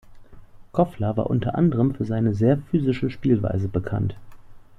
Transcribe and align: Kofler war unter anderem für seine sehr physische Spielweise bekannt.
Kofler 0.71 1.15
war 1.15 1.27
unter 1.29 1.53
anderem 1.53 1.93
für 1.93 2.05
seine 2.05 2.33
sehr 2.33 2.57
physische 2.71 3.11
Spielweise 3.11 3.67
bekannt. 3.67 4.17